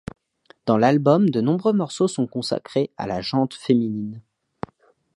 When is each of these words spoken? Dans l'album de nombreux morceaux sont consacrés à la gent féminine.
Dans 0.65 0.79
l'album 0.79 1.29
de 1.29 1.41
nombreux 1.41 1.73
morceaux 1.73 2.07
sont 2.07 2.25
consacrés 2.25 2.89
à 2.97 3.05
la 3.05 3.21
gent 3.21 3.45
féminine. 3.51 4.23